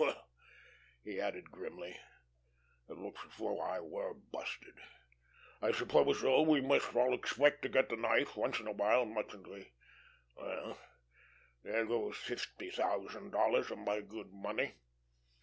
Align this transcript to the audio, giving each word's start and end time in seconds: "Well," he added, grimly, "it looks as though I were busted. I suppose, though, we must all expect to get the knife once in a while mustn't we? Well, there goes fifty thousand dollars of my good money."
"Well," 0.03 0.27
he 1.03 1.21
added, 1.21 1.51
grimly, 1.51 1.95
"it 2.89 2.97
looks 2.97 3.21
as 3.23 3.37
though 3.37 3.59
I 3.59 3.81
were 3.81 4.15
busted. 4.15 4.73
I 5.61 5.71
suppose, 5.73 6.21
though, 6.21 6.41
we 6.41 6.59
must 6.59 6.95
all 6.95 7.13
expect 7.13 7.61
to 7.61 7.69
get 7.69 7.89
the 7.89 7.95
knife 7.97 8.35
once 8.35 8.59
in 8.59 8.65
a 8.65 8.71
while 8.71 9.05
mustn't 9.05 9.45
we? 9.47 9.71
Well, 10.35 10.79
there 11.61 11.85
goes 11.85 12.17
fifty 12.17 12.71
thousand 12.71 13.29
dollars 13.29 13.69
of 13.69 13.77
my 13.77 13.99
good 14.01 14.31
money." 14.33 14.73